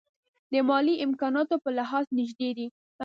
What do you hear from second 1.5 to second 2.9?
په لحاظ نژدې دي.